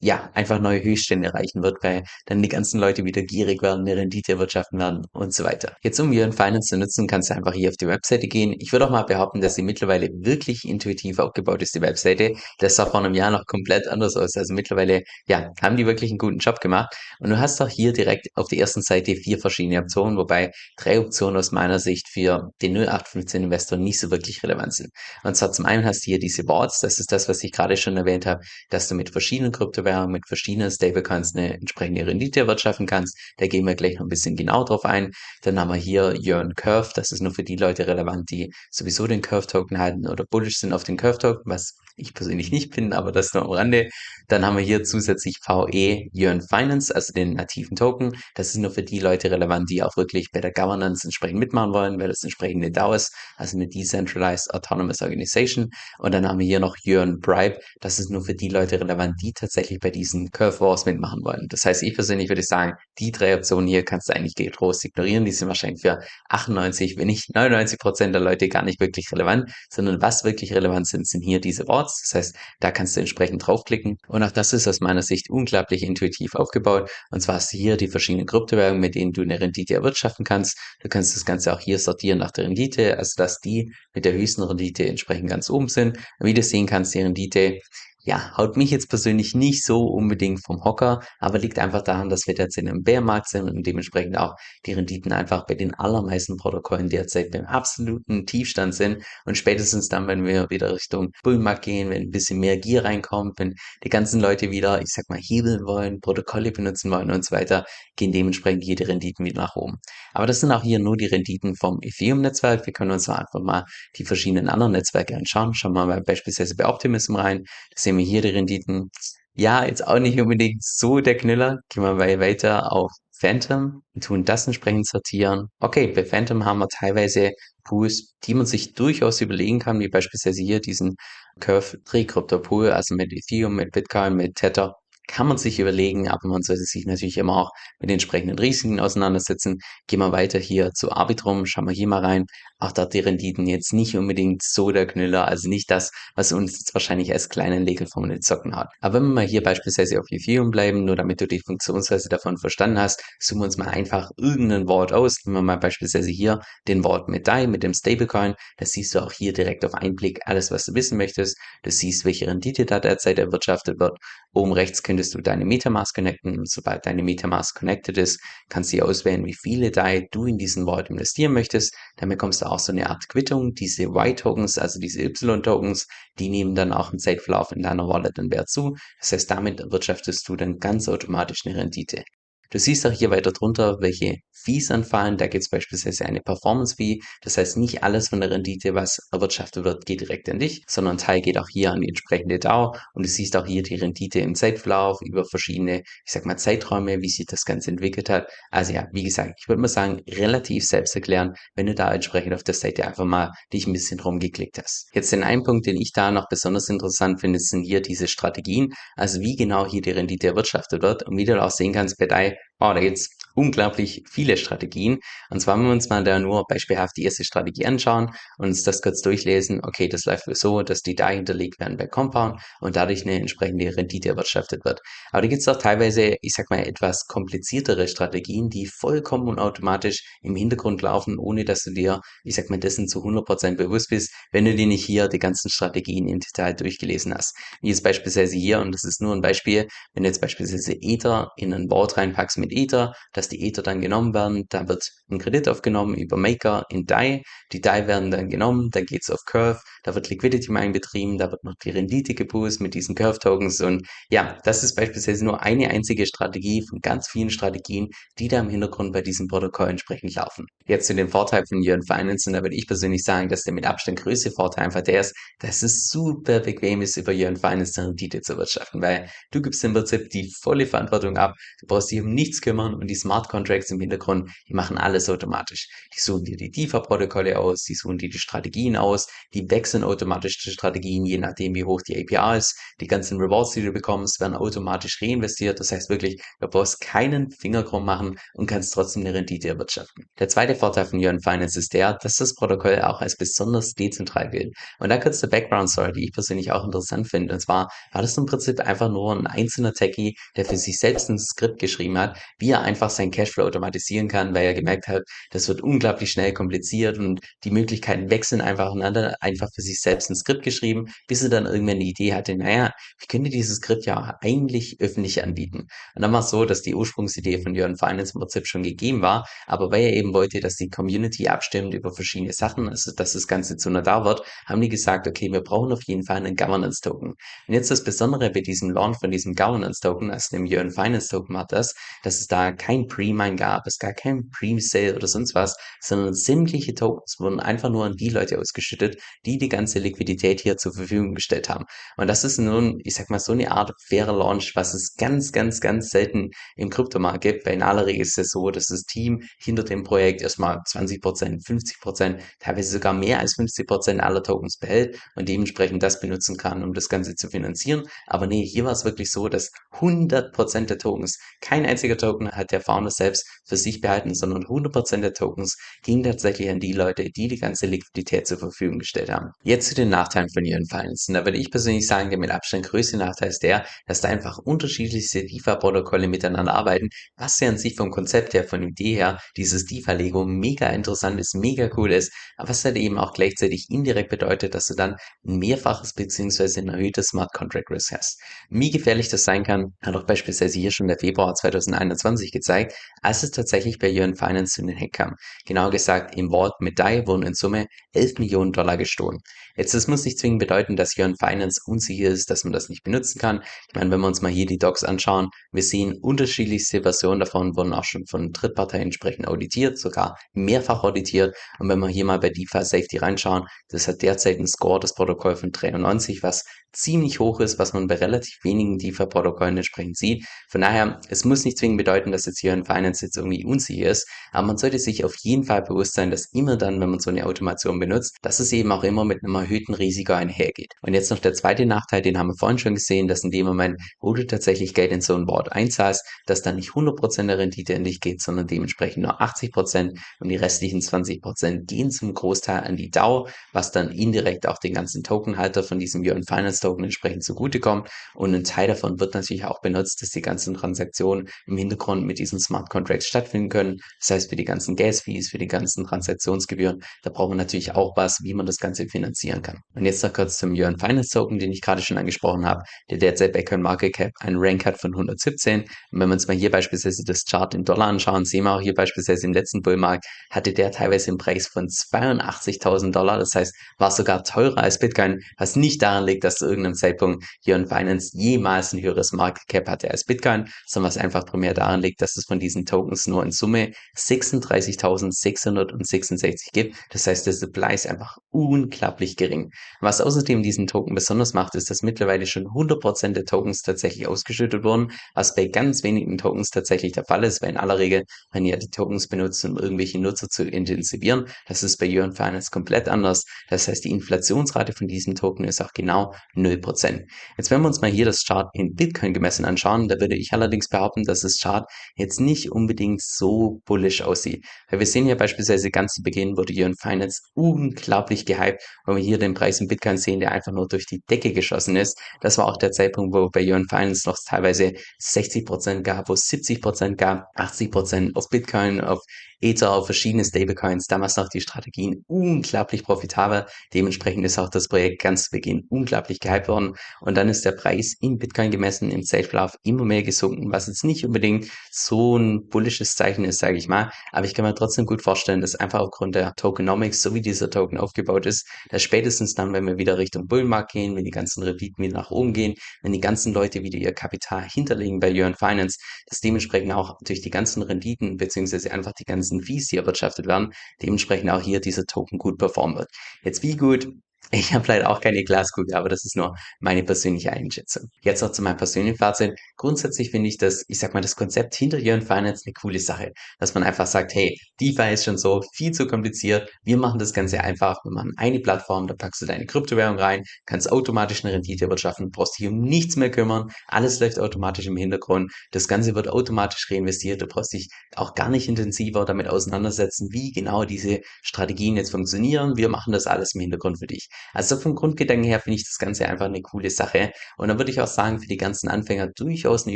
ja, 0.02 0.30
einfach 0.34 0.60
neue 0.60 0.82
Höchststände 0.82 1.28
erreichen 1.28 1.62
wird, 1.62 1.84
weil 1.84 2.04
dann 2.26 2.42
die 2.42 2.48
ganzen 2.48 2.80
Leute 2.80 3.04
wieder 3.04 3.22
gierig 3.22 3.62
werden, 3.62 3.82
eine 3.82 3.98
Rendite 3.98 4.34
erwirtschaften 4.34 4.80
werden 4.80 5.06
und 5.12 5.34
so 5.34 5.44
weiter. 5.44 5.76
Jetzt, 5.84 6.00
um 6.00 6.14
Yearn 6.14 6.32
Finance 6.32 6.70
zu 6.70 6.78
nutzen, 6.78 7.06
kannst 7.06 7.30
du 7.30 7.36
einfach 7.36 7.54
hier 7.54 7.70
auf 7.70 7.76
die 7.76 7.88
Webseite 7.88 8.28
gehen. 8.28 8.56
Ich 8.60 8.72
würde 8.72 8.86
auch 8.86 8.92
mal 8.92 9.04
behaupten, 9.04 9.42
dass 9.42 9.56
sie 9.56 9.62
mittlerweile 9.62 10.08
wirklich 10.14 10.64
intuitiv 10.64 11.20
aufgebaut 11.20 11.62
ist, 11.62 11.76
die 11.76 11.82
Webseite. 11.82 12.34
Das 12.60 12.78
sah 12.78 12.86
vor 12.86 13.02
einem 13.02 13.14
Jahr 13.14 13.30
noch 13.30 13.46
komplett 13.46 13.88
anders 13.88 14.16
aus. 14.16 14.38
Also 14.38 14.54
mittlerweile, 14.54 15.02
ja, 15.28 15.50
haben 15.62 15.76
die 15.76 15.86
wirklich 15.86 16.12
einen 16.12 16.18
guten 16.18 16.38
Job 16.38 16.62
gemacht. 16.62 16.96
Und 17.20 17.30
du 17.30 17.38
hast 17.38 17.62
auch 17.62 17.70
hier 17.70 17.92
direkt 17.92 18.28
auf 18.36 18.48
der 18.48 18.60
ersten 18.60 18.82
Seite 18.82 19.16
vier 19.16 19.38
verschiedene 19.38 19.82
Optionen, 19.82 20.18
wobei 20.18 20.52
drei 20.78 21.00
Optionen 21.00 21.38
aus 21.38 21.52
meiner 21.52 21.80
Sicht 21.80 22.08
für 22.08 22.52
den 22.62 22.78
0815 22.78 23.44
Investor 23.44 23.78
nicht 23.78 24.00
so 24.00 24.12
wirklich 24.12 24.44
relevant 24.44 24.74
sind. 24.74 24.92
Und 25.24 25.36
zwar 25.36 25.52
zum 25.52 25.66
einen 25.66 25.84
hast 25.84 26.06
du 26.06 26.12
hier 26.12 26.20
diese 26.20 26.46
Boards. 26.46 26.80
Das 26.80 27.00
ist 27.00 27.12
das, 27.12 27.28
was 27.28 27.44
ich 27.44 27.52
gerade 27.52 27.76
schon 27.76 27.98
erwähnt 27.98 28.26
habe, 28.26 28.42
dass 28.70 28.88
du 28.88 28.96
mit 28.96 29.10
verschiedenen 29.10 29.52
Kryptowährungen 29.52 29.89
Software 29.90 30.08
mit 30.08 30.28
verschiedenen 30.28 30.72
Stablecoins 30.72 31.36
eine 31.36 31.54
entsprechende 31.54 32.06
Rendite 32.06 32.42
erwirtschaften 32.42 32.86
kannst. 32.86 33.18
Da 33.38 33.48
gehen 33.48 33.66
wir 33.66 33.76
gleich 33.76 33.96
noch 33.96 34.06
ein 34.06 34.10
bisschen 34.10 34.36
genau 34.36 34.64
drauf 34.64 34.86
ein. 34.86 35.12
Dann 35.42 35.60
haben 35.60 35.70
wir 35.70 35.76
hier 35.76 36.16
Yearn 36.20 36.54
Curve. 36.56 36.92
Das 36.96 37.12
ist 37.12 37.22
nur 37.22 37.34
für 37.34 37.44
die 37.44 37.56
Leute 37.56 37.88
relevant, 37.88 38.30
die 38.30 38.52
sowieso 38.72 39.08
den 39.08 39.22
Curve 39.22 39.48
Token 39.48 39.80
halten 39.80 40.08
oder 40.08 40.26
bullish 40.30 40.58
sind 40.58 40.74
auf 40.74 40.84
den 40.84 40.98
Curve 40.98 41.18
Token, 41.18 41.52
was 41.52 41.76
ich 42.00 42.14
persönlich 42.14 42.52
nicht 42.52 42.76
bin, 42.76 42.94
aber 42.94 43.12
das 43.12 43.34
nur 43.34 43.44
am 43.44 43.52
Rande. 43.52 43.90
Dann 44.28 44.46
haben 44.46 44.58
wir 44.58 44.64
hier 44.64 44.84
zusätzlich 44.84 45.38
VE 45.46 46.08
Yearn 46.14 46.42
Finance, 46.42 46.94
also 46.94 47.14
den 47.14 47.34
nativen 47.34 47.76
Token. 47.76 48.14
Das 48.36 48.50
ist 48.50 48.58
nur 48.58 48.72
für 48.72 48.84
die 48.84 49.00
Leute 49.00 49.32
relevant, 49.32 49.70
die 49.70 49.84
auch 49.84 49.98
wirklich 49.98 50.30
bei 50.32 50.40
der 50.40 50.52
Governance 50.52 51.06
entsprechend 51.06 51.40
mitmachen 51.40 51.74
wollen, 51.74 52.00
weil 52.00 52.08
das 52.08 52.24
entsprechend 52.24 52.64
eine 52.64 52.72
DAO 52.72 52.94
ist, 52.94 53.14
also 53.38 53.58
eine 53.58 53.68
Decentralized 53.68 54.54
Autonomous 54.54 55.02
Organization. 55.02 55.70
Und 55.98 56.14
dann 56.14 56.28
haben 56.28 56.40
wir 56.40 56.46
hier 56.46 56.60
noch 56.60 56.78
Yearn 56.86 57.20
Bribe. 57.20 57.60
Das 57.82 58.00
ist 58.00 58.10
nur 58.10 58.24
für 58.24 58.36
die 58.36 58.50
Leute 58.50 58.80
relevant, 58.80 59.16
die 59.22 59.34
tatsächlich 59.34 59.79
bei 59.80 59.90
diesen 59.90 60.32
Curve 60.32 60.60
Wars 60.60 60.86
mitmachen 60.86 61.24
wollen. 61.24 61.48
Das 61.50 61.66
heißt, 61.66 61.84
ich 61.84 61.96
persönlich 61.96 62.30
würde 62.30 62.44
sagen, 62.44 62.74
die 63.00 63.12
drei 63.12 63.36
Optionen 63.36 63.68
hier 63.68 63.84
kannst 63.84 64.10
du 64.10 64.16
eigentlich 64.16 64.36
getrost 64.36 64.84
ignorieren. 64.86 65.26
Die 65.26 65.32
sind 65.32 65.48
wahrscheinlich 65.48 65.82
für 65.82 66.00
98, 66.30 66.98
wenn 66.98 67.08
nicht 67.08 67.34
99 67.34 67.80
Prozent 67.80 68.14
der 68.14 68.22
Leute 68.22 68.48
gar 68.50 68.64
nicht 68.64 68.80
wirklich 68.80 69.12
relevant, 69.12 69.52
sondern 69.70 70.02
was 70.02 70.24
wirklich 70.24 70.54
relevant 70.54 70.88
sind, 70.88 71.08
sind 71.08 71.22
hier 71.22 71.40
diese 71.40 71.66
Boards. 71.66 72.02
Das 72.04 72.18
heißt, 72.18 72.36
da 72.60 72.72
kannst 72.72 72.96
du 72.96 73.00
entsprechend 73.02 73.46
draufklicken. 73.46 73.98
Und 74.08 74.24
auch 74.24 74.32
das 74.32 74.54
ist 74.54 74.68
aus 74.68 74.80
meiner 74.80 75.02
Sicht 75.02 75.30
unglaublich 75.30 75.84
intuitiv 75.84 76.36
aufgebaut. 76.36 76.90
Und 77.12 77.22
zwar 77.22 77.36
hast 77.36 77.54
du 77.54 77.58
hier 77.58 77.78
die 77.78 77.88
verschiedenen 77.88 78.26
Kryptowährungen, 78.26 78.82
mit 78.82 78.96
denen 78.96 79.12
du 79.12 79.22
eine 79.22 79.40
Rendite 79.40 79.76
erwirtschaften 79.76 80.26
kannst. 80.26 80.58
Du 80.82 80.90
kannst 80.90 81.16
das 81.16 81.26
Ganze 81.26 81.54
auch 81.54 81.60
hier 81.60 81.80
sortieren 81.80 82.20
nach 82.20 82.32
der 82.32 82.46
Rendite, 82.46 82.98
also 82.98 83.14
dass 83.18 83.40
die 83.40 83.74
mit 83.94 84.06
der 84.06 84.14
höchsten 84.14 84.44
Rendite 84.44 84.88
entsprechend 84.88 85.30
ganz 85.30 85.50
oben 85.50 85.68
sind. 85.68 85.98
Und 86.20 86.28
wie 86.28 86.34
du 86.34 86.44
sehen 86.44 86.66
kannst, 86.66 86.94
die 86.94 87.02
Rendite 87.02 87.60
Ja, 88.02 88.32
haut 88.38 88.56
mich 88.56 88.72
jetzt 88.72 88.90
persönlich 88.90 89.36
nicht 89.36 89.66
so 89.66 89.84
unbedingt 89.86 90.42
vom 90.46 90.64
Hocker, 90.64 91.02
aber 91.20 91.38
liegt 91.38 91.60
einfach 91.60 91.82
daran, 91.82 92.08
dass 92.08 92.28
wir 92.28 92.34
derzeit 92.34 92.64
im 92.64 92.82
Bärmarkt 92.82 93.28
sind 93.28 93.50
und 93.50 93.68
dementsprechend 93.68 94.18
auch 94.18 94.36
die 94.66 94.72
Renditen 94.72 95.12
einfach 95.12 95.46
bei 95.46 95.56
den 95.56 95.74
allermeisten 95.74 96.38
Protokollen 96.38 96.88
derzeit 96.88 97.30
beim 97.32 97.44
absoluten 97.44 98.26
Tiefstand 98.26 98.74
sind 98.74 99.04
und 99.26 99.38
spätestens 99.38 99.90
dann, 99.90 100.08
wenn 100.08 100.24
wir 100.24 100.50
wieder 100.50 100.74
Richtung 100.74 101.10
Bullenmarkt 101.24 101.66
gehen, 101.66 101.90
wenn 101.90 102.04
ein 102.04 102.10
bisschen 102.10 102.40
mehr 102.40 102.58
Gier 102.58 102.86
reinkommt, 102.86 103.38
wenn 103.38 103.56
die 103.84 103.90
ganzen 103.90 104.22
Leute 104.22 104.50
wieder, 104.50 104.82
ich 104.82 104.88
sag 104.88 105.10
mal, 105.10 105.20
hebeln 105.20 105.66
wollen, 105.66 106.00
Protokolle 106.00 106.54
benutzen 106.54 106.92
wollen 106.92 107.12
und 107.12 107.26
so 107.26 107.36
weiter, 107.36 107.66
gehen 107.98 108.14
dementsprechend 108.14 108.64
hier 108.64 108.78
die 108.78 108.84
Renditen 108.84 109.26
wieder 109.26 109.42
nach 109.42 109.58
oben. 109.58 109.76
Aber 110.14 110.26
das 110.26 110.40
sind 110.40 110.54
auch 110.54 110.64
hier 110.64 110.80
nur 110.80 110.96
die 110.96 111.08
Renditen 111.08 111.54
vom 111.56 111.80
Ethereum-Netzwerk. 111.82 112.66
Wir 112.66 112.72
können 112.72 112.92
uns 112.92 113.10
einfach 113.10 113.42
mal 113.42 113.66
die 113.98 114.06
verschiedenen 114.06 114.48
anderen 114.48 114.72
Netzwerke 114.72 115.18
anschauen. 115.18 115.54
Schauen 115.54 115.74
wir 115.74 115.86
mal 115.86 116.02
beispielsweise 116.02 116.56
bei 116.56 116.66
Optimism 116.66 117.18
rein. 117.18 117.44
Das 117.76 117.84
sehen 117.84 117.98
wir 118.00 118.06
hier 118.06 118.22
die 118.22 118.30
Renditen. 118.30 118.90
Ja, 119.36 119.66
jetzt 119.66 119.86
auch 119.88 120.00
nicht 120.00 120.20
unbedingt 120.20 120.64
so 120.64 121.00
der 121.00 121.18
Knüller. 121.18 121.60
Gehen 121.70 121.84
wir 121.84 121.98
weiter 121.98 122.72
auf 122.72 122.92
Phantom 123.20 123.84
und 123.94 124.04
tun 124.04 124.26
das 124.26 124.48
entsprechend 124.48 124.88
sortieren. 124.88 125.48
Okay, 125.60 125.88
bei 125.88 126.06
Phantom 126.06 126.46
haben 126.46 126.60
wir 126.60 126.68
teilweise 126.68 127.32
Pools, 127.64 128.16
die 128.24 128.34
man 128.34 128.46
sich 128.46 128.74
durchaus 128.74 129.22
überlegen 129.22 129.60
kann, 129.60 129.80
wie 129.80 129.90
beispielsweise 129.90 130.42
hier 130.42 130.60
diesen 130.62 130.96
Curve 131.40 131.84
Tree 131.84 132.06
Pool, 132.06 132.72
also 132.72 132.96
mit 132.96 133.12
Ethereum, 133.14 133.56
mit 133.56 133.72
Bitcoin, 133.72 134.16
mit 134.16 134.36
Tether 134.36 134.74
kann 135.10 135.28
man 135.28 135.38
sich 135.38 135.60
überlegen, 135.60 136.08
aber 136.08 136.28
man 136.28 136.44
sollte 136.44 136.64
sich 136.64 136.86
natürlich 136.86 137.18
immer 137.18 137.36
auch 137.38 137.52
mit 137.80 137.90
den 137.90 137.96
entsprechenden 137.96 138.38
Risiken 138.38 138.80
auseinandersetzen. 138.80 139.58
Gehen 139.88 140.00
wir 140.00 140.12
weiter 140.12 140.38
hier 140.40 140.72
zu 140.72 140.92
Arbitrum, 140.92 141.46
schauen 141.48 141.68
wir 141.68 141.74
hier 141.74 141.88
mal 141.88 142.06
rein. 142.06 142.26
Auch 142.60 142.72
da 142.72 142.86
die 142.86 143.00
Renditen 143.00 143.48
jetzt 143.48 143.74
nicht 143.74 143.96
unbedingt 143.96 144.44
so 144.44 144.72
der 144.72 144.86
Knüller, 144.86 145.28
also 145.28 145.50
nicht 145.50 145.72
das, 145.72 145.92
was 146.16 146.32
uns 146.32 146.60
jetzt 146.60 146.74
wahrscheinlich 146.74 147.12
als 147.12 147.30
kleinen 147.30 147.66
den 147.66 148.22
Zocken 148.22 148.56
hat. 148.56 148.68
Aber 148.80 148.96
wenn 148.96 149.04
wir 149.04 149.14
mal 149.14 149.26
hier 149.26 149.42
beispielsweise 149.42 150.00
auf 150.00 150.06
Ethereum 150.12 150.52
bleiben, 150.52 150.86
nur 150.86 150.96
damit 150.96 151.22
du 151.22 151.28
die 151.28 151.42
Funktionsweise 151.44 152.10
davon 152.10 152.38
verstanden 152.38 152.78
hast, 152.78 153.02
suchen 153.20 153.40
wir 153.40 153.46
uns 153.46 153.58
mal 153.58 153.70
einfach 153.70 154.12
irgendein 154.18 154.68
Wort 154.68 154.94
aus. 154.94 155.26
Nehmen 155.26 155.38
wir 155.38 155.42
mal 155.42 155.58
beispielsweise 155.58 156.12
hier 156.12 156.42
den 156.68 156.84
Wort 156.84 157.10
mit 157.10 157.28
DAI, 157.28 157.48
mit 157.48 157.64
dem 157.64 157.74
Stablecoin. 157.74 158.36
Das 158.58 158.72
siehst 158.72 158.94
du 158.94 159.00
auch 159.00 159.12
hier 159.12 159.34
direkt 159.34 159.66
auf 159.66 159.74
einen 159.74 159.96
Blick 159.96 160.20
alles, 160.26 160.52
was 160.52 160.66
du 160.66 160.76
wissen 160.76 160.98
möchtest. 160.98 161.38
Du 161.64 161.72
siehst, 161.72 162.06
welche 162.06 162.28
Rendite 162.28 162.66
da 162.66 162.80
derzeit 162.80 163.18
erwirtschaftet 163.18 163.80
wird. 163.80 163.98
Oben 164.34 164.54
rechts 164.54 164.84
könnt 164.84 165.00
könntest 165.00 165.16
du 165.16 165.22
deine 165.22 165.46
Metamask 165.46 165.96
connecten. 165.96 166.42
Sobald 166.44 166.86
deine 166.86 167.04
Metamask 167.04 167.58
connected 167.58 167.98
ist, 167.98 168.20
kannst 168.50 168.74
du 168.74 168.76
hier 168.76 168.86
auswählen, 168.86 169.26
wie 169.26 169.34
viele 169.34 169.72
DAI 169.72 170.10
du 170.12 170.26
in 170.26 170.38
diesen 170.38 170.66
Wallet 170.66 170.90
investieren 170.90 171.32
möchtest. 171.32 171.74
Dann 171.96 172.10
bekommst 172.10 172.42
du 172.42 172.48
auch 172.52 172.60
so 172.60 172.72
eine 172.72 172.90
Art 172.90 173.08
Quittung. 173.10 173.54
Diese 173.54 173.84
Y-Tokens, 173.84 174.58
also 174.58 174.80
diese 174.80 175.02
Y-Tokens, 175.02 175.88
die 176.18 176.30
nehmen 176.30 176.56
dann 176.56 176.74
auch 176.74 176.92
im 176.94 177.00
Zeitverlauf 177.00 177.52
in 177.52 177.64
deiner 177.64 177.88
Wallet 177.88 178.18
den 178.18 178.32
Wert 178.32 178.50
zu. 178.50 178.76
Das 179.00 179.12
heißt, 179.12 179.32
damit 179.32 179.60
erwirtschaftest 179.60 180.28
du 180.28 180.36
dann 180.36 180.60
ganz 180.60 180.88
automatisch 180.90 181.46
eine 181.46 181.56
Rendite. 181.56 182.04
Du 182.52 182.58
siehst 182.58 182.86
auch 182.88 182.92
hier 182.92 183.12
weiter 183.12 183.32
drunter, 183.32 183.78
welche 183.80 184.18
Fees 184.32 184.72
anfallen. 184.72 185.18
Da 185.18 185.28
gibt 185.28 185.44
es 185.44 185.50
beispielsweise 185.50 186.06
eine 186.06 186.22
Performance 186.22 186.76
Fee. 186.76 187.00
Das 187.22 187.38
heißt, 187.38 187.58
nicht 187.58 187.84
alles 187.84 188.10
von 188.10 188.22
der 188.22 188.32
Rendite, 188.32 188.74
was 188.74 189.00
erwirtschaftet 189.12 189.64
wird, 189.64 189.86
geht 189.86 190.02
direkt 190.02 190.30
an 190.30 190.40
dich, 190.40 190.64
sondern 190.68 190.96
ein 190.96 190.98
Teil 190.98 191.22
geht 191.22 191.38
auch 191.38 191.50
hier 191.50 191.72
an 191.72 191.82
die 191.82 191.90
entsprechende 191.90 192.40
DAO. 192.40 192.76
Und 192.94 193.06
du 193.06 193.10
siehst 193.10 193.36
auch 193.36 193.46
hier 193.46 193.62
die 193.62 193.76
Rendite 193.76 194.20
im 194.22 194.34
Zeitverlauf 194.34 195.00
über 195.02 195.26
verschiedene, 195.26 195.84
ich 196.06 196.12
sag 196.12 196.26
mal, 196.26 196.38
Zeiträume, 196.38 197.02
wie 197.02 197.10
sich 197.10 197.28
das 197.28 197.44
Ganze 197.46 197.70
entwickelt 197.70 198.10
hat. 198.10 198.28
Also 198.50 198.74
ja, 198.74 198.88
wie 198.94 199.04
gesagt, 199.04 199.34
ich 199.40 199.48
würde 199.48 199.62
mal 199.62 199.68
sagen, 199.68 200.02
relativ 200.10 200.66
selbst 200.66 200.96
erklären, 200.96 201.34
wenn 201.56 201.68
du 201.68 201.76
da 201.76 201.94
entsprechend 201.94 202.34
auf 202.34 202.44
der 202.44 202.56
Seite 202.56 202.88
einfach 202.88 203.06
mal 203.06 203.32
dich 203.54 203.68
ein 203.68 203.74
bisschen 203.74 204.00
rumgeklickt 204.00 204.58
hast. 204.58 204.90
Jetzt 204.94 205.12
den 205.12 205.24
einen 205.24 205.44
Punkt, 205.44 205.68
den 205.68 205.80
ich 205.80 205.92
da 205.94 206.12
noch 206.12 206.28
besonders 206.30 206.70
interessant 206.70 207.20
finde, 207.22 207.40
sind 207.40 207.64
hier 207.64 207.82
diese 207.82 208.08
Strategien. 208.08 208.74
Also 208.96 209.22
wie 209.22 209.36
genau 209.36 209.68
hier 209.68 209.82
die 209.82 209.92
Rendite 209.92 210.28
erwirtschaftet 210.28 210.82
wird. 210.82 211.04
Und 211.04 211.18
wie 211.18 211.26
du 211.26 211.40
auch 211.40 211.52
sehen 211.52 211.74
kannst 211.74 211.98
bei 211.98 212.08
DAI, 212.08 212.39
Oh, 212.60 212.74
da 212.74 212.80
gibt's 212.80 213.19
unglaublich 213.40 214.04
viele 214.10 214.36
Strategien. 214.36 215.00
Und 215.30 215.40
zwar, 215.40 215.58
wenn 215.58 215.66
wir 215.66 215.72
uns 215.72 215.90
mal 215.90 216.04
da 216.04 216.20
nur 216.20 216.44
beispielhaft 216.46 216.98
die 216.98 217.04
erste 217.04 217.24
Strategie 217.24 217.66
anschauen 217.66 218.12
und 218.38 218.48
uns 218.48 218.64
das 218.64 218.82
kurz 218.82 219.02
durchlesen, 219.02 219.62
okay, 219.64 219.88
das 219.88 220.04
läuft 220.04 220.26
so, 220.36 220.62
dass 220.62 220.82
die 220.82 220.94
da 220.94 221.10
hinterlegt 221.10 221.58
werden 221.58 221.78
bei 221.78 221.88
Compound 221.88 222.42
und 222.60 222.76
dadurch 222.76 223.04
eine 223.04 223.16
entsprechende 223.16 223.78
Rendite 223.78 224.10
erwirtschaftet 224.10 224.66
wird. 224.66 224.82
Aber 225.12 225.22
da 225.22 225.28
gibt's 225.30 225.48
auch 225.48 225.58
teilweise, 225.58 226.18
ich 226.22 226.34
sag 226.34 226.50
mal, 226.50 226.68
etwas 226.68 227.06
kompliziertere 227.08 227.88
Strategien, 227.88 228.50
die 228.50 228.66
vollkommen 228.66 229.30
unautomatisch 229.30 230.04
im 230.22 230.36
Hintergrund 230.36 230.82
laufen, 230.82 231.18
ohne 231.18 231.46
dass 231.46 231.64
du 231.64 231.72
dir, 231.72 232.02
ich 232.26 232.36
sag 232.36 232.50
mal, 232.50 232.60
dessen 232.60 232.90
zu 232.90 233.00
100% 233.06 233.56
bewusst 233.56 233.90
bist, 233.90 234.14
wenn 234.34 234.44
du 234.44 234.54
dir 234.54 234.68
nicht 234.68 234.84
hier 234.84 235.08
die 235.08 235.20
ganzen 235.20 235.50
Strategien 235.50 236.10
im 236.10 236.20
Detail 236.20 236.56
durchgelesen 236.56 237.14
hast. 237.14 237.38
Wie 237.62 237.70
jetzt 237.70 237.84
beispielsweise 237.84 238.36
hier, 238.36 238.60
und 238.60 238.74
das 238.74 238.84
ist 238.84 239.02
nur 239.02 239.16
ein 239.16 239.22
Beispiel, 239.22 239.68
wenn 239.94 240.04
du 240.04 240.10
jetzt 240.10 240.20
beispielsweise 240.20 240.74
Ether 240.82 241.32
in 241.38 241.54
ein 241.54 241.70
Board 241.70 241.96
reinpackst 241.96 242.38
mit 242.38 242.52
Ether, 242.52 242.94
die 243.30 243.48
Ether 243.48 243.64
dann 243.64 243.82
genommen 243.82 244.14
werden, 244.14 244.46
da 244.50 244.68
wird 244.68 244.90
ein 245.10 245.20
Kredit 245.20 245.48
aufgenommen 245.48 245.96
über 245.96 246.18
Maker 246.18 246.66
in 246.70 246.86
DAI, 246.86 247.24
die 247.52 247.62
DAI 247.62 247.88
werden 247.88 248.12
dann 248.12 248.30
genommen, 248.30 248.70
dann 248.72 248.86
geht's 248.86 249.10
auf 249.10 249.24
Curve, 249.26 249.60
da 249.84 249.96
wird 249.96 250.10
Liquidity 250.10 250.52
Mining 250.52 250.74
betrieben, 250.74 251.18
da 251.18 251.32
wird 251.32 251.44
noch 251.44 251.56
die 251.64 251.70
Rendite 251.70 252.14
geboostet 252.14 252.62
mit 252.62 252.74
diesen 252.74 252.96
Curve 252.96 253.20
Tokens 253.20 253.62
und 253.62 253.88
ja, 254.10 254.38
das 254.44 254.64
ist 254.64 254.76
beispielsweise 254.76 255.24
nur 255.26 255.42
eine 255.42 255.70
einzige 255.70 256.06
Strategie 256.06 256.66
von 256.68 256.80
ganz 256.82 257.08
vielen 257.10 257.30
Strategien, 257.30 257.88
die 258.18 258.28
da 258.28 258.40
im 258.40 258.50
Hintergrund 258.50 258.94
bei 258.94 259.02
diesem 259.02 259.28
Protokoll 259.28 259.70
entsprechend 259.70 260.14
laufen. 260.16 260.46
Jetzt 260.68 260.88
zu 260.88 260.96
dem 260.96 261.10
Vorteil 261.10 261.44
von 261.48 261.64
Yearn 261.64 261.84
Finance 261.84 262.30
und 262.30 262.34
da 262.34 262.42
würde 262.42 262.56
ich 262.56 262.68
persönlich 262.68 263.04
sagen, 263.04 263.30
dass 263.30 263.44
der 263.44 263.54
mit 263.54 263.66
Abstand 263.66 264.00
größte 264.00 264.32
Vorteil 264.32 264.66
einfach 264.66 264.82
der 264.82 265.02
ist, 265.02 265.16
dass 265.40 265.62
es 265.62 265.88
super 265.88 266.40
bequem 266.40 266.82
ist, 266.82 266.98
über 266.98 267.12
Yearn 267.12 267.38
Finance 267.38 267.80
eine 267.80 267.90
Rendite 267.90 268.22
zu 268.22 268.38
wirtschaften, 268.38 268.82
weil 268.82 269.10
du 269.32 269.42
gibst 269.42 269.64
im 269.64 269.74
Prinzip 269.74 270.10
die 270.10 270.32
volle 270.42 270.66
Verantwortung 270.66 271.18
ab, 271.18 271.36
du 271.60 271.68
brauchst 271.68 271.92
dich 271.92 272.02
um 272.02 272.14
nichts 272.14 272.42
kümmern 272.42 272.74
und 272.74 272.88
die 272.88 272.96
Smart 273.20 273.30
Contracts 273.30 273.72
im 273.72 273.80
Hintergrund, 273.80 274.32
die 274.48 274.54
machen 274.54 274.78
alles 274.78 275.10
automatisch. 275.10 275.68
Die 275.94 276.00
suchen 276.00 276.24
dir 276.24 276.38
die 276.38 276.52
DeFi-Protokolle 276.52 277.38
aus, 277.38 277.64
die 277.64 277.76
suchen 277.76 277.98
dir 277.98 278.10
die 278.10 278.20
Strategien 278.20 278.78
aus, 278.78 279.08
die 279.34 279.50
wechseln 279.50 279.84
automatisch 279.84 280.42
die 280.44 280.52
Strategien, 280.52 281.06
je 281.06 281.18
nachdem 281.18 281.56
wie 281.56 281.66
hoch 281.66 281.82
die 281.82 281.98
APR 281.98 282.38
ist. 282.38 282.58
Die 282.80 282.88
ganzen 282.88 283.18
Rewards, 283.20 283.52
die 283.52 283.62
du 283.62 283.72
bekommst, 283.72 284.20
werden 284.22 284.36
automatisch 284.36 285.02
reinvestiert. 285.02 285.60
Das 285.60 285.72
heißt 285.72 285.90
wirklich, 285.90 286.22
du 286.40 286.48
brauchst 286.48 286.80
keinen 286.80 287.30
Finger 287.32 287.64
krumm 287.64 287.86
machen 287.86 288.18
und 288.34 288.48
kannst 288.48 288.74
trotzdem 288.74 289.06
eine 289.06 289.14
Rendite 289.14 289.50
erwirtschaften. 289.50 290.06
Der 290.18 290.30
zweite 290.30 290.56
Vorteil 290.56 290.86
von 290.86 291.00
Yearn 291.00 291.20
Finance 291.20 291.60
ist 291.60 291.74
der, 291.74 291.94
dass 291.96 292.16
das 292.16 292.36
Protokoll 292.36 292.82
auch 292.82 293.02
als 293.02 293.18
besonders 293.18 293.74
dezentral 293.74 294.30
gilt. 294.30 294.54
Und 294.80 294.90
da 294.90 294.98
kurz 294.98 295.20
der 295.20 295.28
Background 295.28 295.70
Story, 295.70 295.92
die 295.92 296.06
ich 296.06 296.14
persönlich 296.14 296.52
auch 296.52 296.64
interessant 296.64 297.10
finde. 297.10 297.34
Und 297.34 297.40
zwar 297.42 297.70
war 297.92 298.02
das 298.02 298.18
im 298.18 298.26
Prinzip 298.26 298.60
einfach 298.62 298.90
nur 298.90 299.14
ein 299.14 299.28
einzelner 299.28 299.74
Techie, 299.74 300.16
der 300.38 300.46
für 300.46 300.58
sich 300.58 300.80
selbst 300.80 301.10
ein 301.10 301.20
Skript 301.20 301.60
geschrieben 301.60 301.98
hat, 301.98 302.18
wie 302.38 302.52
er 302.52 302.62
einfach 302.62 302.90
seinen 303.00 303.12
Cashflow 303.12 303.46
automatisieren 303.46 304.08
kann, 304.08 304.34
weil 304.34 304.46
er 304.46 304.54
gemerkt 304.54 304.88
hat, 304.88 305.04
das 305.32 305.48
wird 305.48 305.62
unglaublich 305.62 306.12
schnell 306.12 306.34
kompliziert 306.34 306.98
und 307.00 307.22
die 307.44 307.52
Möglichkeiten 307.52 308.10
wechseln 308.10 308.42
einfach 308.42 308.72
aneinander, 308.72 309.16
einfach 309.22 309.50
für 309.54 309.62
sich 309.62 309.80
selbst 309.82 310.10
ein 310.10 310.16
Skript 310.16 310.44
geschrieben, 310.44 310.88
bis 311.08 311.24
er 311.24 311.30
dann 311.30 311.46
irgendwann 311.46 311.76
eine 311.76 311.86
Idee 311.86 312.14
hatte, 312.14 312.36
naja, 312.36 312.72
ich 313.02 313.08
könnte 313.08 313.30
dieses 313.30 313.58
Skript 313.58 313.86
ja 313.86 314.18
eigentlich 314.22 314.78
öffentlich 314.80 315.24
anbieten. 315.24 315.68
Und 315.96 316.02
dann 316.02 316.12
war 316.12 316.20
es 316.20 316.30
so, 316.30 316.46
dass 316.46 316.62
die 316.62 316.76
Ursprungsidee 316.76 317.42
von 317.42 317.56
Jörn 317.56 317.78
Finance 317.78 318.14
im 318.14 318.20
Prinzip 318.20 318.48
schon 318.48 318.64
gegeben 318.64 319.02
war, 319.02 319.28
aber 319.48 319.72
weil 319.72 319.84
er 319.84 319.94
eben 319.94 320.14
wollte, 320.14 320.40
dass 320.40 320.56
die 320.56 320.70
Community 320.70 321.28
abstimmt 321.28 321.74
über 321.74 321.94
verschiedene 321.94 322.34
Sachen, 322.34 322.68
also 322.70 322.92
dass 322.92 323.14
das 323.14 323.28
Ganze 323.28 323.58
zu 323.58 323.70
einer 323.70 323.82
da 323.82 324.04
wird, 324.04 324.22
haben 324.46 324.62
die 324.62 324.70
gesagt, 324.70 325.08
okay, 325.08 325.32
wir 325.32 325.42
brauchen 325.42 325.72
auf 325.72 325.84
jeden 325.84 326.04
Fall 326.04 326.18
einen 326.18 326.36
Governance 326.36 326.82
Token. 326.82 327.10
Und 327.48 327.54
jetzt 327.54 327.72
das 327.72 327.84
Besondere 327.84 328.30
bei 328.30 328.42
diesem 328.42 328.72
Launch 328.72 328.98
von 328.98 329.12
diesem 329.12 329.34
Governance 329.34 329.80
Token, 329.80 330.12
also 330.12 330.36
dem 330.36 330.46
Jörn 330.46 330.72
Finance 330.72 331.10
Token 331.10 331.36
war 331.36 331.46
das, 331.48 331.74
dass 332.04 332.20
es 332.20 332.28
da 332.28 332.52
kein 332.52 332.88
Pre-Mine 332.90 333.38
gab, 333.38 333.66
es 333.66 333.78
gab 333.78 333.96
kein 333.96 334.30
Pre-Sale 334.30 334.96
oder 334.96 335.08
sonst 335.08 335.34
was, 335.36 335.56
sondern 335.80 336.14
sämtliche 336.14 336.74
Tokens 336.74 337.16
wurden 337.20 337.40
einfach 337.40 337.70
nur 337.70 337.86
an 337.86 337.94
die 337.94 338.10
Leute 338.10 338.40
ausgeschüttet, 338.40 339.02
die 339.26 339.38
die 339.38 339.48
ganze 339.48 339.80
Liquidität 339.80 340.42
hier 340.42 340.58
zur 340.58 340.74
Verfügung 340.74 341.16
gestellt 341.16 341.48
haben. 341.50 341.66
Und 341.96 342.08
das 342.08 342.24
ist 342.24 342.40
nun, 342.40 342.80
ich 342.84 342.96
sag 342.96 343.10
mal, 343.10 343.20
so 343.20 343.32
eine 343.32 343.52
Art 343.52 343.72
fairer 343.88 344.14
Launch, 344.14 344.56
was 344.56 344.74
es 344.74 344.96
ganz, 344.96 345.32
ganz, 345.32 345.62
ganz 345.62 345.90
selten 345.90 346.32
im 346.56 346.70
Kryptomarkt 346.70 347.22
gibt, 347.22 347.46
weil 347.46 347.54
in 347.54 347.64
aller 347.64 347.86
Regel 347.86 348.02
ist 348.02 348.18
es 348.18 348.32
so, 348.32 348.50
dass 348.52 348.66
das 348.68 348.84
Team 348.84 349.22
hinter 349.38 349.64
dem 349.64 349.84
Projekt 349.84 350.22
erstmal 350.22 350.58
20%, 350.58 351.46
50%, 351.46 352.20
teilweise 352.40 352.72
sogar 352.72 352.94
mehr 352.94 353.20
als 353.20 353.38
50% 353.38 354.00
aller 354.00 354.24
Tokens 354.24 354.58
behält 354.58 355.00
und 355.16 355.30
dementsprechend 355.30 355.84
das 355.84 356.00
benutzen 356.00 356.38
kann, 356.38 356.64
um 356.64 356.74
das 356.74 356.90
Ganze 356.90 357.16
zu 357.16 357.30
finanzieren. 357.30 357.84
Aber 358.08 358.28
nee, 358.28 358.46
hier 358.46 358.66
war 358.66 358.72
es 358.72 358.86
wirklich 358.86 359.12
so, 359.12 359.30
dass 359.30 359.52
100% 359.74 360.66
der 360.66 360.78
Tokens, 360.78 361.20
kein 361.42 361.66
einziger 361.66 361.98
Token 361.98 362.32
hat 362.32 362.52
der 362.52 362.62
Founder 362.62 362.79
Founders 362.80 362.96
selbst 362.96 363.28
für 363.46 363.58
sich 363.58 363.82
behalten, 363.82 364.16
sondern 364.16 364.44
100% 364.44 365.02
der 365.02 365.14
Tokens 365.14 365.58
gingen 365.84 366.04
tatsächlich 366.04 366.50
an 366.50 366.60
die 366.60 366.74
Leute, 366.74 367.10
die 367.10 367.28
die 367.28 367.38
ganze 367.38 367.66
Liquidität 367.66 368.28
zur 368.28 368.38
Verfügung 368.38 368.80
gestellt 368.80 369.10
haben. 369.10 369.32
Jetzt 369.44 369.70
zu 369.70 369.76
den 369.76 369.90
Nachteilen 369.90 370.30
von 370.30 370.46
Yearn 370.46 370.66
Finance. 370.66 371.06
Und 371.10 371.16
da 371.16 371.26
würde 371.26 371.38
ich 371.38 371.52
persönlich 371.52 371.88
sagen, 371.88 372.10
der 372.10 372.20
mit 372.20 372.32
Abstand 372.32 372.66
größte 372.66 372.98
Nachteil 372.98 373.30
ist 373.30 373.44
der, 373.44 373.66
dass 373.86 374.02
da 374.02 374.10
einfach 374.10 374.38
unterschiedlichste 374.38 375.26
DeFi-Protokolle 375.26 376.08
miteinander 376.08 376.54
arbeiten, 376.54 376.90
was 377.18 377.40
ja 377.40 377.50
an 377.50 377.58
sich 377.58 377.76
vom 377.76 377.92
Konzept 377.92 378.34
her, 378.34 378.44
von 378.44 378.64
Idee 378.64 378.96
her, 378.96 379.20
dieses 379.36 379.66
DeFi-Lego 379.66 380.26
mega 380.26 380.68
interessant 380.70 381.20
ist, 381.20 381.36
mega 381.36 381.70
cool 381.76 381.92
ist, 381.92 382.14
aber 382.38 382.50
was 382.50 382.66
halt 382.66 382.78
eben 382.78 382.98
auch 382.98 383.14
gleichzeitig 383.14 383.68
indirekt 383.70 384.10
bedeutet, 384.10 384.56
dass 384.56 384.68
du 384.68 384.76
dann 384.76 384.96
ein 385.26 385.38
mehrfaches 385.38 385.94
bzw. 385.94 386.62
ein 386.62 386.70
erhöhtes 386.70 387.08
Smart 387.08 387.34
Contract 387.34 387.70
Risk 387.70 387.92
hast. 387.92 388.22
Wie 388.50 388.72
gefährlich 388.72 389.10
das 389.10 389.24
sein 389.24 389.44
kann, 389.44 389.74
hat 389.82 389.96
auch 389.96 390.06
beispielsweise 390.06 390.60
hier 390.60 390.72
schon 390.72 390.88
der 390.88 390.98
Februar 390.98 391.34
2021 391.34 392.32
gezeigt, 392.32 392.69
als 393.02 393.24
es 393.24 393.32
tatsächlich 393.32 393.80
bei 393.80 393.90
Yearn 393.90 394.16
Finance 394.16 394.54
zu 394.54 394.66
den 394.66 394.78
Hack 394.78 394.94
kam. 394.94 395.16
Genau 395.46 395.70
gesagt, 395.70 396.16
im 396.16 396.32
Wort 396.32 396.54
DAI 396.76 397.06
wurden 397.08 397.24
in 397.24 397.34
Summe 397.34 397.68
11 397.94 398.20
Millionen 398.20 398.52
Dollar 398.52 398.78
gestohlen. 398.78 399.20
Jetzt, 399.56 399.74
das 399.74 399.88
muss 399.88 400.06
nicht 400.06 400.20
zwingend 400.20 400.40
bedeuten, 400.40 400.76
dass 400.76 400.96
Yearn 400.98 401.16
Finance 401.18 401.60
unsicher 401.66 402.10
ist, 402.10 402.30
dass 402.30 402.44
man 402.44 402.54
das 402.54 402.70
nicht 402.70 402.84
benutzen 402.84 403.20
kann. 403.20 403.42
Ich 403.68 403.76
meine, 403.76 403.92
wenn 403.92 404.00
wir 404.00 404.08
uns 404.08 404.22
mal 404.22 404.32
hier 404.32 404.46
die 404.46 404.58
Docs 404.58 404.84
anschauen, 404.84 405.30
wir 405.52 405.64
sehen 405.64 405.98
unterschiedlichste 406.02 406.82
Versionen 406.82 407.20
davon, 407.20 407.56
wurden 407.56 407.74
auch 407.74 407.84
schon 407.84 408.06
von 408.06 408.32
Drittparteien 408.32 408.84
entsprechend 408.84 409.28
auditiert, 409.28 409.78
sogar 409.78 410.18
mehrfach 410.34 410.84
auditiert. 410.84 411.36
Und 411.60 411.70
wenn 411.70 411.80
wir 411.80 411.90
hier 411.90 412.06
mal 412.06 412.20
bei 412.20 412.30
DeFi 412.30 412.64
Safety 412.64 412.98
reinschauen, 412.98 413.48
das 413.70 413.88
hat 413.88 414.02
derzeit 414.02 414.38
einen 414.38 414.48
Score, 414.48 414.80
das 414.80 414.94
Protokoll 414.94 415.36
von 415.36 415.52
93, 415.52 416.24
was 416.24 416.46
ziemlich 416.72 417.20
hoch 417.20 417.40
ist, 417.40 417.58
was 417.60 417.74
man 417.74 417.88
bei 417.88 417.96
relativ 417.96 418.44
wenigen 418.44 418.78
DeFi-Protokollen 418.78 419.58
entsprechend 419.58 419.98
sieht. 419.98 420.26
Von 420.50 420.62
daher, 420.62 421.02
es 421.10 421.26
muss 421.26 421.46
nicht 421.46 421.58
zwingend 421.58 421.80
bedeuten, 421.80 422.12
dass 422.12 422.26
jetzt 422.26 422.40
hier 422.40 422.59
ein 422.60 422.66
Finance 422.66 423.06
jetzt 423.06 423.18
irgendwie 423.18 423.46
unsicher 423.46 423.90
ist, 423.90 424.08
aber 424.32 424.48
man 424.48 424.58
sollte 424.58 424.80
sich 424.80 425.04
auf 425.04 425.16
jeden 425.22 425.44
Fall 425.44 425.62
bewusst 425.62 425.94
sein, 425.94 426.12
dass 426.12 426.28
immer 426.34 426.58
dann, 426.58 426.80
wenn 426.80 426.90
man 426.90 427.00
so 427.00 427.10
eine 427.10 427.26
Automation 427.26 427.80
benutzt, 427.80 428.18
dass 428.22 428.40
es 428.40 428.52
eben 428.54 428.72
auch 428.72 428.84
immer 428.84 429.06
mit 429.06 429.24
einem 429.24 429.36
erhöhten 429.36 429.74
Risiko 429.74 430.14
einhergeht. 430.14 430.74
Und 430.82 430.94
jetzt 430.94 431.10
noch 431.10 431.20
der 431.20 431.34
zweite 431.34 431.66
Nachteil, 431.66 432.02
den 432.02 432.18
haben 432.18 432.28
wir 432.28 432.38
vorhin 432.38 432.58
schon 432.58 432.76
gesehen, 432.76 433.08
dass 433.08 433.24
in 433.24 433.32
dem 433.32 433.46
Moment, 433.46 433.82
wo 434.00 434.14
du 434.14 434.26
tatsächlich 434.26 434.74
Geld 434.74 434.92
in 434.92 435.02
so 435.02 435.16
ein 435.16 435.26
Board 435.26 435.52
einzahlst, 435.52 436.06
dass 436.26 436.42
dann 436.42 436.58
nicht 436.58 436.72
100% 436.72 437.28
der 437.28 437.38
Rendite 437.38 437.74
in 437.74 437.84
dich 437.84 438.00
geht, 438.00 438.22
sondern 438.22 438.48
dementsprechend 438.48 439.04
nur 439.04 439.22
80% 439.22 439.98
und 440.20 440.30
die 440.30 440.36
restlichen 440.36 440.82
20% 440.82 441.66
gehen 441.66 441.92
zum 441.92 442.14
Großteil 442.14 442.64
an 442.64 442.78
die 442.78 442.90
DAO, 442.90 443.28
was 443.54 443.72
dann 443.72 443.92
indirekt 443.92 444.48
auch 444.48 444.58
den 444.58 444.74
ganzen 444.74 445.04
Tokenhalter 445.04 445.64
von 445.64 445.80
diesem 445.80 446.04
Year 446.04 446.20
Finance 446.28 446.62
Token 446.62 446.84
entsprechend 446.84 447.24
zugutekommt. 447.24 447.90
Und 448.14 448.34
ein 448.34 448.44
Teil 448.44 448.68
davon 448.68 449.00
wird 449.00 449.14
natürlich 449.14 449.46
auch 449.46 449.62
benutzt, 449.62 450.02
dass 450.02 450.10
die 450.10 450.22
ganzen 450.22 450.54
Transaktionen 450.54 451.30
im 451.46 451.58
Hintergrund 451.58 452.06
mit 452.06 452.20
diesen 452.20 452.40
Smart 452.50 452.70
Contracts 452.70 453.06
stattfinden 453.06 453.50
können. 453.50 453.80
Das 454.00 454.10
heißt, 454.10 454.30
für 454.30 454.36
die 454.36 454.44
ganzen 454.44 454.76
Gas-Fees, 454.76 455.30
für 455.30 455.38
die 455.38 455.48
ganzen 455.48 455.86
Transaktionsgebühren, 455.86 456.82
da 457.04 457.12
braucht 457.12 457.30
man 457.30 457.38
natürlich 457.38 457.74
auch 457.74 457.96
was, 457.96 458.24
wie 458.24 458.34
man 458.34 458.46
das 458.46 458.58
Ganze 458.58 458.88
finanzieren 458.88 459.42
kann. 459.42 459.60
Und 459.76 459.86
jetzt 459.86 460.04
noch 460.04 460.12
kurz 460.12 460.38
zum 460.38 460.56
Yearn 460.56 460.80
Finance 460.80 461.12
Token, 461.12 461.38
den 461.38 461.52
ich 461.52 461.62
gerade 461.62 461.82
schon 461.82 461.98
angesprochen 461.98 462.46
habe, 462.46 462.64
der 462.90 462.98
derzeit 462.98 463.34
bei 463.34 463.58
Market 463.58 463.94
Cap 463.94 464.12
einen 464.20 464.38
Rank 464.40 464.66
hat 464.66 464.80
von 464.80 464.92
117. 464.94 465.62
Und 465.62 465.68
wenn 465.92 466.10
wir 466.10 466.14
uns 466.14 466.28
mal 466.28 466.36
hier 466.36 466.50
beispielsweise 466.50 467.04
das 467.06 467.24
Chart 467.26 467.54
in 467.54 467.64
Dollar 467.64 467.88
anschauen, 467.88 468.26
sehen 468.26 468.46
wir 468.46 468.56
auch 468.56 468.62
hier 468.62 468.74
beispielsweise 468.74 469.28
im 469.28 469.34
letzten 469.34 469.62
Bullmarkt 469.62 470.06
hatte 470.32 470.54
der 470.54 470.72
teilweise 470.72 471.10
einen 471.10 471.18
Preis 471.18 471.48
von 471.48 471.68
82.000 471.68 472.92
Dollar. 472.92 473.20
Das 473.20 473.36
heißt, 473.36 473.54
war 473.78 473.92
sogar 473.92 474.24
teurer 474.24 474.58
als 474.58 474.80
Bitcoin, 474.80 475.22
was 475.38 475.56
nicht 475.56 475.82
daran 475.82 476.06
liegt, 476.06 476.24
dass 476.24 476.38
du 476.38 476.46
irgendeinem 476.46 476.76
Zeitpunkt 476.76 477.26
in 477.46 477.68
Finance 477.68 478.12
jemals 478.14 478.74
ein 478.74 478.82
höheres 478.82 479.12
Market 479.12 479.48
Cap 479.48 479.68
hatte 479.68 479.92
als 479.92 480.04
Bitcoin, 480.04 480.50
sondern 480.66 480.90
was 480.90 480.98
einfach 480.98 481.26
primär 481.26 481.54
daran 481.54 481.82
liegt, 481.82 482.02
dass 482.02 482.16
es 482.16 482.26
von 482.26 482.39
diesen 482.40 482.66
Tokens 482.66 483.08
nur 483.08 483.24
in 483.24 483.32
Summe 483.32 483.72
36.666 483.98 486.52
gibt. 486.54 486.76
Das 486.90 487.08
heißt, 487.08 487.26
der 487.26 487.34
Supply 487.34 487.74
ist 487.74 487.88
einfach 487.88 488.18
unglaublich 488.32 489.18
gering. 489.18 489.52
Was 489.82 490.02
außerdem 490.02 490.44
diesen 490.44 490.68
Token 490.68 490.96
besonders 490.96 491.34
macht, 491.34 491.56
ist, 491.56 491.70
dass 491.70 491.84
mittlerweile 491.84 492.26
schon 492.26 492.46
100% 492.46 493.14
der 493.14 493.26
Tokens 493.26 493.62
tatsächlich 493.62 494.08
ausgeschüttet 494.08 494.64
wurden, 494.64 494.92
was 495.14 495.36
bei 495.36 495.48
ganz 495.48 495.84
wenigen 495.84 496.18
Tokens 496.18 496.50
tatsächlich 496.50 496.94
der 496.94 497.06
Fall 497.06 497.24
ist, 497.24 497.42
weil 497.42 497.50
in 497.50 497.58
aller 497.58 497.80
Regel, 497.80 498.04
wenn 498.32 498.46
ihr 498.46 498.58
die 498.58 498.70
Tokens 498.70 499.08
benutzt, 499.08 499.44
um 499.46 499.58
irgendwelche 499.58 500.00
Nutzer 500.00 500.30
zu 500.30 500.44
intensivieren, 500.44 501.26
das 501.48 501.64
ist 501.64 501.78
bei 501.78 501.86
Yearn 501.86 502.14
Finance 502.14 502.52
komplett 502.52 502.88
anders. 502.88 503.26
Das 503.50 503.68
heißt, 503.68 503.86
die 503.86 503.92
Inflationsrate 503.92 504.74
von 504.74 504.88
diesem 504.88 505.16
Token 505.16 505.46
ist 505.46 505.62
auch 505.62 505.74
genau 505.74 506.14
0%. 506.36 507.06
Jetzt 507.38 507.52
wenn 507.52 507.62
wir 507.62 507.68
uns 507.68 507.82
mal 507.82 507.90
hier 507.90 508.06
das 508.06 508.24
Chart 508.26 508.50
in 508.54 508.76
Bitcoin 508.76 509.14
gemessen 509.14 509.46
anschauen, 509.46 509.88
da 509.88 510.00
würde 510.00 510.16
ich 510.16 510.34
allerdings 510.34 510.68
behaupten, 510.68 511.04
dass 511.04 511.22
das 511.22 511.40
Chart 511.40 511.70
jetzt 511.96 512.20
nicht 512.20 512.29
unbedingt 512.52 513.02
so 513.02 513.62
bullish 513.66 514.02
aussieht. 514.02 514.46
Weil 514.70 514.80
wir 514.80 514.88
sehen 514.88 515.06
hier 515.06 515.18
beispielsweise 515.18 515.70
ganz 515.72 515.94
zu 515.94 516.04
Beginn 516.04 516.38
wurde 516.38 516.54
Yearn 516.54 516.76
Finance 516.76 517.22
unglaublich 517.34 518.26
gehypt, 518.26 518.62
wenn 518.86 518.96
wir 518.96 519.04
hier 519.04 519.18
den 519.18 519.34
Preis 519.34 519.60
in 519.60 519.68
Bitcoin 519.68 519.98
sehen, 519.98 520.20
der 520.20 520.32
einfach 520.32 520.52
nur 520.52 520.68
durch 520.68 520.86
die 520.86 521.02
Decke 521.10 521.34
geschossen 521.34 521.76
ist. 521.76 522.00
Das 522.22 522.38
war 522.38 522.48
auch 522.48 522.58
der 522.58 522.72
Zeitpunkt, 522.72 523.14
wo 523.16 523.30
bei 523.30 523.42
Yearn 523.42 523.68
Finance 523.68 524.08
noch 524.08 524.18
teilweise 524.26 524.74
60% 525.02 525.82
gab, 525.82 526.10
wo 526.10 526.14
es 526.14 526.30
70% 526.30 526.96
gab, 526.96 527.26
80% 527.36 528.16
auf 528.16 528.30
Bitcoin, 528.30 528.82
auf 528.82 529.02
Ether 529.42 529.72
auf 529.72 529.86
verschiedene 529.86 530.26
Stablecoins, 530.26 530.88
damals 530.88 531.16
noch 531.16 531.30
die 531.30 531.40
Strategien 531.40 532.04
unglaublich 532.08 532.84
profitabel. 532.84 533.46
Dementsprechend 533.74 534.26
ist 534.26 534.38
auch 534.38 534.50
das 534.50 534.68
Projekt 534.68 535.02
ganz 535.02 535.26
zu 535.26 535.32
Beginn 535.32 535.66
unglaublich 535.70 536.20
gehypt 536.20 536.50
worden. 536.50 536.76
Und 537.00 537.16
dann 537.16 537.30
ist 537.30 537.46
der 537.46 537.54
Preis 537.54 537.96
in 538.02 538.18
Bitcoin 538.18 538.52
gemessen 538.52 538.92
im 538.92 539.04
Zeitverlauf 539.04 539.56
immer 539.64 539.86
mehr 539.86 540.04
gesunken, 540.04 540.52
was 540.52 540.68
jetzt 540.68 540.84
nicht 540.84 541.06
unbedingt 541.06 541.50
so 541.72 542.09
ein 542.18 542.48
bullisches 542.48 542.96
Zeichen 542.96 543.26
ist, 543.26 543.40
sage 543.40 543.58
ich 543.58 543.68
mal. 543.68 543.92
Aber 544.12 544.26
ich 544.26 544.34
kann 544.34 544.46
mir 544.46 544.56
trotzdem 544.56 544.86
gut 544.86 545.02
vorstellen, 545.02 545.42
dass 545.42 545.56
einfach 545.56 545.80
aufgrund 545.80 546.16
der 546.16 546.34
Tokenomics, 546.36 547.02
so 547.02 547.14
wie 547.14 547.22
dieser 547.22 547.50
Token 547.50 547.78
aufgebaut 547.78 548.26
ist, 548.26 548.48
dass 548.70 548.82
spätestens 548.82 549.34
dann, 549.34 549.54
wenn 549.54 549.66
wir 549.68 549.78
wieder 549.78 549.98
Richtung 549.98 550.28
Bullenmarkt 550.28 550.72
gehen, 550.72 550.96
wenn 550.96 551.06
die 551.06 551.12
ganzen 551.12 551.44
Renditen 551.44 551.84
wieder 551.84 551.98
nach 551.98 552.12
oben 552.12 552.34
gehen, 552.34 552.56
wenn 552.82 552.92
die 552.92 553.00
ganzen 553.00 553.34
Leute 553.34 553.64
wieder 553.64 553.78
ihr 553.78 553.94
Kapital 553.94 554.48
hinterlegen 554.50 555.00
bei 555.00 555.10
Yearn 555.10 555.36
Finance, 555.36 555.80
dass 556.08 556.20
dementsprechend 556.20 556.72
auch 556.74 556.98
durch 557.04 557.22
die 557.22 557.30
ganzen 557.30 557.64
Renditen 557.64 558.18
beziehungsweise 558.18 558.72
einfach 558.72 558.94
die 558.94 559.06
ganzen 559.06 559.42
Fees, 559.42 559.68
die 559.68 559.78
erwirtschaftet 559.78 560.28
werden, 560.28 560.54
dementsprechend 560.82 561.30
auch 561.30 561.42
hier 561.42 561.60
dieser 561.60 561.86
Token 561.86 562.18
gut 562.18 562.38
performen 562.38 562.78
wird. 562.78 562.90
Jetzt 563.24 563.44
wie 563.44 563.58
gut 563.58 563.90
ich 564.32 564.54
habe 564.54 564.68
leider 564.68 564.90
auch 564.90 565.02
keine 565.02 565.24
Glaskugel, 565.24 565.74
aber 565.74 565.90
das 565.90 566.06
ist 566.06 566.16
nur 566.16 566.36
meine 566.60 566.84
persönliche 566.84 567.34
Einschätzung. 567.34 567.90
Jetzt 568.02 568.22
noch 568.22 568.32
zu 568.32 568.44
meinem 568.44 568.58
persönlichen 568.58 568.98
Fazit. 568.98 569.34
Grundsätzlich 569.58 570.12
finde 570.12 570.30
ich 570.30 570.38
das, 570.38 570.64
ich 570.68 570.78
sag 570.78 570.94
mal, 570.94 571.02
das 571.02 571.16
Konzept 571.16 571.56
hinter 571.56 571.80
Yearn 571.80 572.04
Finance 572.04 572.44
eine 572.46 572.54
coole 572.54 572.80
Sache. 572.80 573.12
Dass 573.40 573.56
man 573.56 573.64
einfach 573.64 573.88
sagt, 573.88 574.14
hey, 574.14 574.40
DeFi 574.62 574.94
ist 574.94 575.06
schon 575.06 575.18
so 575.18 575.42
viel 575.54 575.72
zu 575.72 575.88
kompliziert. 575.88 576.48
Wir 576.64 576.78
machen 576.78 577.00
das 577.00 577.14
Ganze 577.14 577.42
einfach. 577.42 577.84
Wir 577.84 577.92
machen 577.92 578.14
eine 578.18 578.40
Plattform, 578.40 578.86
da 578.86 578.94
packst 578.94 579.22
du 579.22 579.26
deine 579.26 579.48
Kryptowährung 579.48 579.98
rein, 579.98 580.24
kannst 580.46 580.72
automatisch 580.72 581.26
eine 581.26 581.34
Rendite 581.34 581.68
wirtschaften, 581.68 582.12
brauchst 582.12 582.38
dich 582.40 582.48
um 582.48 582.62
nichts 582.62 582.98
mehr 582.98 583.10
kümmern. 583.10 583.50
Alles 583.68 584.00
läuft 584.00 584.20
automatisch 584.20 584.68
im 584.68 584.78
Hintergrund. 584.78 585.32
Das 585.52 585.68
Ganze 585.68 585.96
wird 585.96 586.08
automatisch 586.08 586.70
reinvestiert. 586.70 587.22
Du 587.24 587.26
brauchst 587.26 587.54
dich 587.54 587.70
auch 587.96 588.14
gar 588.14 588.30
nicht 588.30 588.48
intensiver 588.48 589.06
damit 589.06 589.28
auseinandersetzen, 589.28 590.10
wie 590.12 590.32
genau 590.32 590.66
diese 590.66 591.00
Strategien 591.24 591.78
jetzt 591.78 591.90
funktionieren. 591.90 592.58
Wir 592.58 592.70
machen 592.70 592.94
das 592.94 593.08
alles 593.08 593.34
im 593.34 593.42
Hintergrund 593.42 593.80
für 593.80 593.88
dich. 593.88 594.08
Also 594.34 594.58
vom 594.58 594.76
Grundgedanken 594.76 595.26
her 595.26 595.40
finde 595.40 595.58
ich 595.58 595.66
das 595.66 595.78
Ganze 595.78 596.08
einfach 596.08 596.26
eine 596.26 596.42
coole 596.42 596.70
Sache. 596.70 597.12
Und 597.38 597.48
dann 597.48 597.58
würde 597.58 597.72
ich 597.72 597.82
auch 597.82 597.88
sagen, 597.88 598.20
für 598.20 598.28
die 598.28 598.38
ganzen 598.38 598.70
Anfänger 598.70 599.10
durchaus 599.16 599.66
eine 599.66 599.76